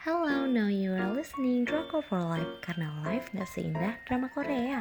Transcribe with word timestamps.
Hello, 0.00 0.48
now 0.48 0.72
you 0.72 0.96
are 0.96 1.12
listening 1.12 1.68
Drama 1.68 2.00
for 2.00 2.16
Life 2.16 2.48
karena 2.64 2.88
life 3.04 3.28
gak 3.36 3.44
seindah 3.44 4.00
drama 4.08 4.32
Korea. 4.32 4.80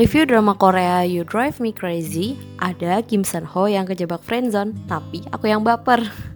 Review 0.00 0.24
drama 0.24 0.56
Korea 0.56 1.04
You 1.04 1.28
Drive 1.28 1.60
Me 1.60 1.76
Crazy 1.76 2.40
Ada 2.64 3.04
Kim 3.04 3.28
Sun 3.28 3.44
Ho 3.52 3.68
yang 3.68 3.84
kejebak 3.84 4.24
friendzone 4.24 4.72
Tapi 4.88 5.20
aku 5.36 5.52
yang 5.52 5.60
baper 5.60 6.33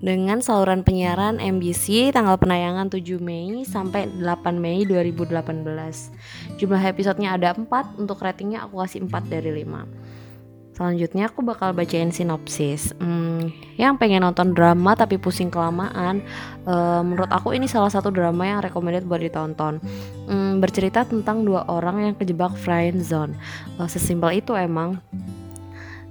dengan 0.00 0.40
saluran 0.40 0.80
penyiaran 0.80 1.36
MBC 1.36 2.10
tanggal 2.16 2.40
penayangan 2.40 2.88
7 2.88 3.20
Mei 3.20 3.68
sampai 3.68 4.08
8 4.08 4.56
Mei 4.56 4.88
2018. 4.88 6.56
Jumlah 6.56 6.82
episodenya 6.88 7.36
ada 7.36 7.52
4, 7.52 8.00
untuk 8.00 8.24
ratingnya 8.24 8.64
aku 8.64 8.80
kasih 8.80 9.04
4 9.04 9.28
dari 9.28 9.52
5. 9.60 10.10
Selanjutnya 10.80 11.28
aku 11.28 11.44
bakal 11.44 11.76
bacain 11.76 12.08
sinopsis. 12.08 12.96
Hmm, 12.96 13.52
yang 13.76 14.00
pengen 14.00 14.24
nonton 14.24 14.56
drama 14.56 14.96
tapi 14.96 15.20
pusing 15.20 15.52
kelamaan, 15.52 16.24
uh, 16.64 17.04
menurut 17.04 17.28
aku 17.28 17.52
ini 17.52 17.68
salah 17.68 17.92
satu 17.92 18.08
drama 18.08 18.48
yang 18.48 18.64
recommended 18.64 19.04
buat 19.04 19.20
ditonton. 19.20 19.76
Hmm, 20.24 20.56
bercerita 20.56 21.04
tentang 21.04 21.44
dua 21.44 21.68
orang 21.68 22.08
yang 22.08 22.14
kejebak 22.16 22.56
friend 22.56 23.04
zone. 23.04 23.36
Uh, 23.76 23.84
sesimpel 23.84 24.40
itu 24.40 24.56
emang 24.56 24.96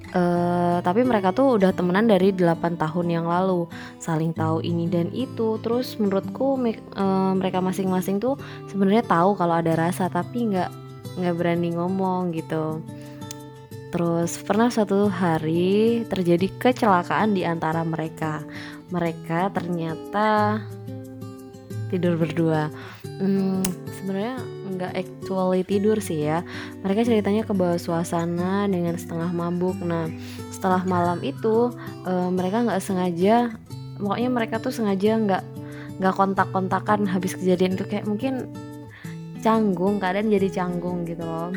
Uh, 0.10 0.82
tapi 0.82 1.06
mereka 1.06 1.30
tuh 1.30 1.62
udah 1.62 1.70
temenan 1.70 2.10
dari 2.10 2.34
8 2.34 2.82
tahun 2.82 3.08
yang 3.10 3.26
lalu. 3.30 3.70
Saling 4.02 4.34
tahu 4.34 4.66
ini 4.66 4.90
dan 4.90 5.14
itu. 5.14 5.62
Terus 5.62 5.98
menurutku 6.02 6.58
uh, 6.58 7.34
mereka 7.38 7.62
masing-masing 7.62 8.18
tuh 8.18 8.36
sebenarnya 8.70 9.06
tahu 9.06 9.38
kalau 9.38 9.62
ada 9.62 9.78
rasa 9.78 10.10
tapi 10.10 10.50
nggak 10.50 10.72
nggak 11.20 11.36
berani 11.38 11.76
ngomong 11.78 12.34
gitu. 12.34 12.82
Terus 13.90 14.38
pernah 14.46 14.70
suatu 14.70 15.10
hari 15.10 16.06
terjadi 16.06 16.46
kecelakaan 16.62 17.34
di 17.34 17.42
antara 17.42 17.82
mereka. 17.82 18.46
Mereka 18.90 19.54
ternyata 19.54 20.62
tidur 21.90 22.22
berdua 22.22 22.70
hmm, 23.20 23.62
sebenarnya 24.00 24.36
nggak 24.76 24.94
actually 24.96 25.62
tidur 25.68 26.00
sih 26.00 26.26
ya. 26.26 26.42
Mereka 26.82 27.06
ceritanya 27.06 27.44
ke 27.44 27.54
bawah 27.54 27.78
suasana 27.78 28.66
dengan 28.66 28.96
setengah 28.96 29.30
mabuk. 29.36 29.78
Nah 29.84 30.08
setelah 30.50 30.82
malam 30.88 31.20
itu 31.22 31.76
uh, 32.08 32.30
mereka 32.32 32.64
nggak 32.64 32.82
sengaja 32.84 33.54
pokoknya 34.00 34.30
mereka 34.32 34.56
tuh 34.64 34.72
sengaja 34.72 35.20
nggak 35.20 35.44
nggak 36.00 36.16
kontak-kontakan 36.16 37.06
habis 37.06 37.36
kejadian 37.36 37.76
itu. 37.76 37.86
Kayak 37.86 38.08
mungkin 38.08 38.48
canggung 39.40 40.00
keadaan 40.00 40.32
jadi 40.32 40.48
canggung 40.52 41.08
gitu 41.08 41.24
loh 41.24 41.52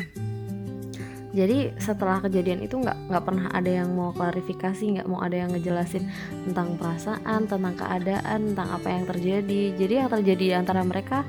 jadi 1.33 1.73
setelah 1.81 2.21
kejadian 2.21 2.61
itu 2.61 2.77
nggak 2.77 3.09
nggak 3.09 3.23
pernah 3.25 3.49
ada 3.49 3.65
yang 3.65 3.89
mau 3.97 4.13
klarifikasi 4.13 5.01
nggak 5.01 5.09
mau 5.09 5.17
ada 5.17 5.41
yang 5.41 5.49
ngejelasin 5.49 6.05
tentang 6.45 6.77
perasaan 6.77 7.49
tentang 7.49 7.73
keadaan 7.73 8.53
tentang 8.53 8.69
apa 8.69 8.87
yang 8.93 9.03
terjadi. 9.09 9.61
Jadi 9.73 9.93
yang 9.97 10.09
terjadi 10.13 10.45
antara 10.61 10.85
mereka 10.85 11.25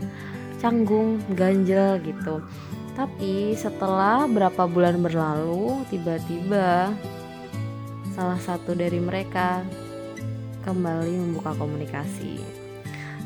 canggung 0.61 1.25
ganjel 1.33 1.97
gitu. 2.05 2.45
Tapi 2.93 3.57
setelah 3.57 4.29
berapa 4.29 4.69
bulan 4.69 5.01
berlalu 5.01 5.89
tiba-tiba 5.89 6.93
salah 8.13 8.39
satu 8.45 8.77
dari 8.77 9.01
mereka 9.01 9.65
kembali 10.69 11.17
membuka 11.17 11.57
komunikasi 11.57 12.54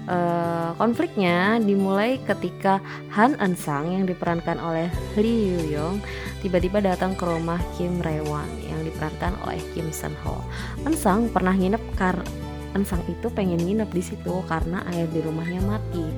Uh, 0.08 0.72
konfliknya 0.80 1.60
dimulai 1.60 2.16
ketika 2.24 2.80
Han 3.12 3.36
Eun 3.36 3.52
Sang 3.52 3.92
yang 3.92 4.08
diperankan 4.08 4.56
oleh 4.56 4.88
Lee 5.20 5.52
Yoo 5.52 5.68
Young 5.68 5.96
tiba-tiba 6.40 6.80
datang 6.80 7.12
ke 7.12 7.28
rumah 7.28 7.60
Kim 7.76 8.00
Rae-won 8.00 8.48
yang 8.64 8.80
diperankan 8.88 9.36
oleh 9.44 9.60
Kim 9.76 9.92
Sun 9.92 10.16
Ho. 10.24 10.40
Eun 10.88 10.96
Sang 10.96 11.28
pernah 11.28 11.52
nginep 11.52 11.84
kar 11.92 12.24
Eun 12.72 12.88
Sang 12.88 13.04
itu 13.04 13.28
pengen 13.28 13.60
nginep 13.60 13.92
di 13.92 14.00
situ 14.00 14.40
karena 14.48 14.80
air 14.88 15.04
di 15.12 15.20
rumahnya 15.20 15.60
mati. 15.60 16.08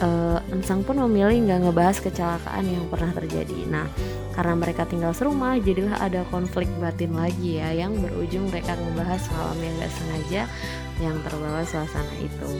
Uh, 0.00 0.40
Eun 0.48 0.64
Sang 0.64 0.80
pun 0.80 0.96
memilih 1.04 1.36
nggak 1.44 1.68
ngebahas 1.68 2.00
kecelakaan 2.00 2.64
yang 2.64 2.88
pernah 2.88 3.12
terjadi. 3.12 3.68
Nah, 3.68 3.92
karena 4.32 4.56
mereka 4.56 4.88
tinggal 4.88 5.12
serumah, 5.12 5.60
jadilah 5.60 6.00
ada 6.00 6.24
konflik 6.32 6.64
batin 6.80 7.12
lagi 7.12 7.60
ya 7.60 7.76
yang 7.76 7.92
berujung 8.00 8.48
mereka 8.48 8.72
ngebahas 8.72 9.20
malam 9.36 9.58
yang 9.60 9.74
gak 9.84 9.92
sengaja 10.00 10.42
yang 11.04 11.16
terbawa 11.20 11.60
suasana 11.68 12.14
itu. 12.24 12.52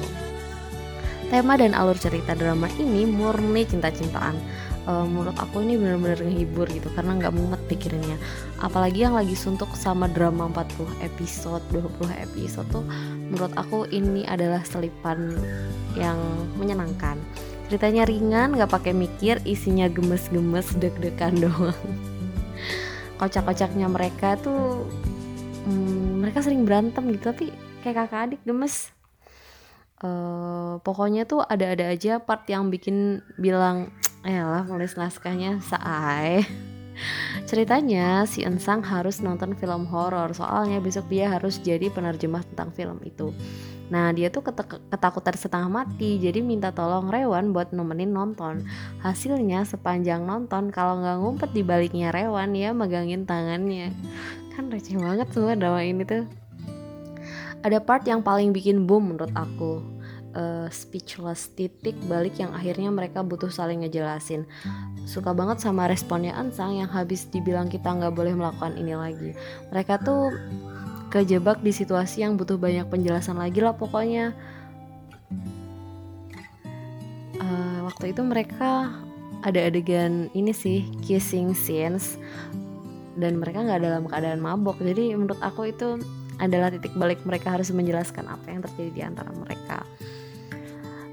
Tema 1.32 1.56
dan 1.56 1.72
alur 1.72 1.97
cerita 1.97 2.37
drama 2.37 2.69
ini 2.76 3.09
murni 3.09 3.65
cinta-cintaan. 3.65 4.37
Uh, 4.84 5.09
menurut 5.09 5.32
aku 5.41 5.65
ini 5.65 5.81
benar-benar 5.81 6.20
ngehibur 6.20 6.69
gitu 6.69 6.93
karena 6.93 7.16
nggak 7.16 7.32
mumet 7.32 7.62
pikirannya. 7.72 8.20
Apalagi 8.60 9.09
yang 9.09 9.16
lagi 9.16 9.32
suntuk 9.32 9.72
sama 9.72 10.12
drama 10.12 10.53
40 10.53 10.93
episode, 11.00 11.65
20 11.72 12.12
episode 12.20 12.69
tuh 12.69 12.84
menurut 13.32 13.48
aku 13.56 13.88
ini 13.88 14.28
adalah 14.28 14.60
selipan 14.60 15.41
yang 15.97 16.20
menyenangkan. 16.60 17.16
Ceritanya 17.72 18.04
ringan, 18.04 18.53
nggak 18.53 18.69
pakai 18.69 18.93
mikir, 18.93 19.41
isinya 19.49 19.88
gemes-gemes, 19.88 20.76
deg-degan 20.76 21.41
doang. 21.49 21.81
Kocak-kocaknya 23.16 23.88
mereka 23.88 24.37
tuh 24.37 24.84
hmm, 25.64 26.26
mereka 26.26 26.43
sering 26.43 26.66
berantem 26.66 27.09
gitu 27.09 27.32
tapi 27.32 27.44
kayak 27.81 28.06
kakak 28.06 28.20
adik 28.28 28.41
gemes 28.44 28.93
uh, 30.02 30.82
pokoknya 30.82 31.24
tuh 31.24 31.40
ada-ada 31.42 31.90
aja 31.94 32.18
part 32.20 32.44
yang 32.50 32.68
bikin 32.68 33.22
bilang 33.38 33.90
eh 34.22 34.38
lah 34.38 34.66
nulis 34.66 34.94
naskahnya 34.94 35.58
saai 35.64 36.46
Ceritanya 37.48 38.28
si 38.28 38.44
Ensang 38.44 38.84
harus 38.84 39.24
nonton 39.24 39.56
film 39.56 39.88
horor 39.88 40.30
soalnya 40.36 40.78
besok 40.78 41.08
dia 41.08 41.32
harus 41.32 41.58
jadi 41.58 41.88
penerjemah 41.88 42.44
tentang 42.52 42.70
film 42.72 43.00
itu. 43.02 43.32
Nah 43.92 44.12
dia 44.12 44.32
tuh 44.32 44.44
ketakutan 44.88 45.36
setengah 45.36 45.68
mati 45.68 46.16
jadi 46.16 46.40
minta 46.40 46.72
tolong 46.72 47.12
Rewan 47.12 47.52
buat 47.52 47.72
nemenin 47.72 48.12
nonton. 48.12 48.64
Hasilnya 49.00 49.64
sepanjang 49.69 50.24
nonton 50.24 50.72
kalau 50.72 51.00
nggak 51.00 51.16
ngumpet 51.20 51.50
di 51.52 51.62
baliknya 51.64 52.12
Rewan 52.12 52.56
ya 52.56 52.72
megangin 52.72 53.28
tangannya. 53.28 53.92
Kan 54.52 54.69
receh 54.69 54.96
banget 54.96 55.28
semua 55.32 55.56
drama 55.56 55.80
ini 55.80 56.04
tuh 56.04 56.41
ada 57.62 57.78
part 57.78 58.03
yang 58.06 58.21
paling 58.21 58.50
bikin 58.50 58.84
boom 58.87 59.15
menurut 59.15 59.31
aku. 59.34 59.83
Uh, 60.33 60.65
speechless 60.73 61.53
titik 61.53 61.93
balik 62.09 62.41
yang 62.41 62.56
akhirnya 62.56 62.89
mereka 62.89 63.21
butuh 63.21 63.53
saling 63.53 63.84
ngejelasin. 63.84 64.49
Suka 65.05 65.37
banget 65.37 65.61
sama 65.61 65.84
responnya 65.84 66.33
Ansang 66.33 66.81
yang 66.81 66.89
habis 66.89 67.28
dibilang 67.28 67.69
kita 67.69 67.93
nggak 67.93 68.17
boleh 68.17 68.33
melakukan 68.33 68.73
ini 68.81 68.97
lagi. 68.97 69.37
Mereka 69.69 70.00
tuh 70.00 70.33
kejebak 71.12 71.61
di 71.61 71.69
situasi 71.69 72.25
yang 72.25 72.41
butuh 72.41 72.56
banyak 72.56 72.89
penjelasan 72.89 73.37
lagi 73.37 73.61
lah 73.61 73.77
pokoknya. 73.77 74.33
Uh, 77.37 77.84
waktu 77.84 78.17
itu 78.17 78.25
mereka 78.25 78.89
ada 79.44 79.61
adegan 79.69 80.33
ini 80.33 80.56
sih 80.56 80.89
kissing 81.05 81.53
scenes. 81.53 82.17
Dan 83.21 83.37
mereka 83.37 83.61
nggak 83.61 83.84
dalam 83.84 84.09
keadaan 84.09 84.41
mabok. 84.41 84.81
Jadi 84.81 85.12
menurut 85.12 85.37
aku 85.44 85.69
itu 85.69 86.00
adalah 86.42 86.75
titik 86.75 86.98
balik 86.98 87.22
mereka 87.22 87.54
harus 87.54 87.70
menjelaskan 87.70 88.26
apa 88.26 88.47
yang 88.50 88.60
terjadi 88.66 88.91
di 88.91 89.03
antara 89.06 89.30
mereka. 89.30 89.86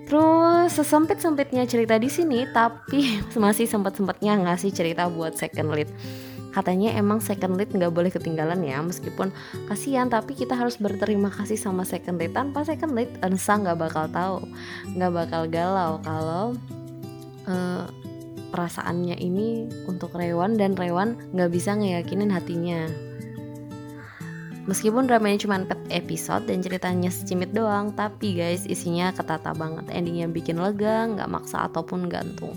Terus 0.10 0.74
sesempit-sempitnya 0.74 1.70
cerita 1.70 2.02
di 2.02 2.10
sini, 2.10 2.50
tapi 2.50 3.22
masih 3.38 3.70
sempat-sempatnya 3.70 4.42
ngasih 4.42 4.74
cerita 4.74 5.06
buat 5.06 5.38
second 5.38 5.70
lead. 5.70 5.90
Katanya 6.50 6.98
emang 6.98 7.22
second 7.22 7.62
lead 7.62 7.70
nggak 7.70 7.94
boleh 7.94 8.10
ketinggalan 8.10 8.66
ya, 8.66 8.82
meskipun 8.82 9.30
kasihan 9.70 10.10
tapi 10.10 10.34
kita 10.34 10.58
harus 10.58 10.82
berterima 10.82 11.30
kasih 11.30 11.62
sama 11.62 11.86
second 11.86 12.18
lead. 12.18 12.34
Tanpa 12.34 12.66
second 12.66 12.98
lead, 12.98 13.14
Ensa 13.22 13.62
nggak 13.62 13.78
bakal 13.78 14.10
tahu, 14.10 14.50
nggak 14.98 15.14
bakal 15.14 15.46
galau 15.46 16.02
kalau 16.02 16.58
uh, 17.46 17.86
perasaannya 18.50 19.14
ini 19.22 19.70
untuk 19.86 20.18
Rewan 20.18 20.58
dan 20.58 20.74
Rewan 20.74 21.22
nggak 21.38 21.54
bisa 21.54 21.78
ngeyakinin 21.78 22.34
hatinya 22.34 22.90
Meskipun 24.70 25.10
dramanya 25.10 25.42
cuma 25.42 25.58
4 25.58 25.90
episode 25.90 26.46
dan 26.46 26.62
ceritanya 26.62 27.10
secimit 27.10 27.50
doang, 27.58 27.90
tapi 27.90 28.38
guys 28.38 28.70
isinya 28.70 29.10
ketata 29.10 29.58
banget. 29.58 29.90
Endingnya 29.90 30.30
bikin 30.30 30.62
lega, 30.62 31.10
nggak 31.10 31.26
maksa 31.26 31.66
ataupun 31.66 32.06
gantung. 32.06 32.54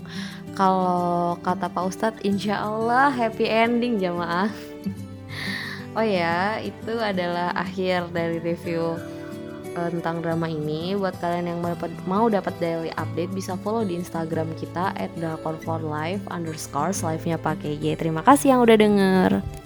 Kalau 0.53 1.41
kata 1.41 1.73
Pak 1.73 1.83
Ustadz, 1.89 2.21
insya 2.21 2.61
Allah 2.61 3.09
happy 3.09 3.49
ending 3.49 3.97
jamaah. 3.97 4.53
oh 5.97 6.05
ya, 6.05 6.61
itu 6.61 6.93
adalah 7.01 7.49
akhir 7.57 8.13
dari 8.13 8.37
review 8.37 8.93
uh, 9.73 9.89
tentang 9.89 10.21
drama 10.21 10.45
ini. 10.45 10.93
Buat 10.93 11.17
kalian 11.17 11.49
yang 11.49 11.59
mau 12.05 12.29
dapat 12.29 12.53
daily 12.61 12.93
update 13.01 13.33
bisa 13.33 13.57
follow 13.65 13.81
di 13.81 13.97
Instagram 13.97 14.53
kita 14.61 14.93
@drakon4live 15.17 16.21
underscore 16.29 16.93
live 16.93 17.25
nya 17.25 17.41
pakai 17.41 17.73
G. 17.81 17.97
Terima 17.97 18.21
kasih 18.21 18.53
yang 18.53 18.61
udah 18.61 18.77
denger. 18.77 19.62